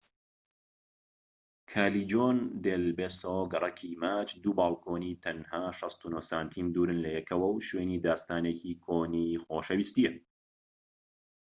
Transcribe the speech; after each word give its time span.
کالیجۆن 1.71 2.37
دێل 2.63 2.85
بێسۆ 2.97 3.35
گەڕەکی 3.51 3.91
ماچ. 4.01 4.29
دوو 4.43 4.55
بالکۆنی 4.59 5.19
تەنها 5.25 5.63
٦٩ 5.79 6.21
سانتیم 6.31 6.67
دوورن 6.75 6.99
لەیەکەوە 7.05 7.47
و 7.51 7.63
شوێنی 7.67 8.01
داستانێکی 8.07 8.79
کۆنی 8.85 9.27
خۆشەویستیە 9.45 10.11